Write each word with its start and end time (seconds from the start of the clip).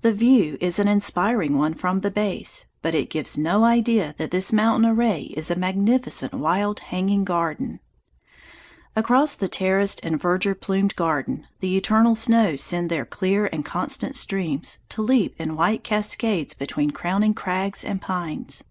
The 0.00 0.12
view 0.12 0.58
is 0.60 0.80
an 0.80 0.88
inspiring 0.88 1.56
one 1.56 1.74
from 1.74 2.00
the 2.00 2.10
base, 2.10 2.66
but 2.82 2.96
it 2.96 3.08
gives 3.10 3.38
no 3.38 3.62
idea 3.62 4.12
that 4.18 4.32
this 4.32 4.52
mountain 4.52 4.84
array 4.90 5.32
is 5.36 5.52
a 5.52 5.54
magnificent 5.54 6.34
wild 6.34 6.80
hanging 6.80 7.22
garden. 7.22 7.78
Across 8.96 9.36
the 9.36 9.46
terraced 9.46 10.00
and 10.02 10.20
verdure 10.20 10.56
plumed 10.58 10.96
garden 10.96 11.46
the 11.60 11.76
eternal 11.76 12.16
snows 12.16 12.60
send 12.60 12.90
their 12.90 13.04
clear 13.04 13.48
and 13.52 13.64
constant 13.64 14.16
streams, 14.16 14.80
to 14.88 15.00
leap 15.00 15.36
in 15.38 15.54
white 15.54 15.84
cascades 15.84 16.54
between 16.54 16.90
crowning 16.90 17.32
crags 17.32 17.84
and 17.84 18.02
pines. 18.02 18.64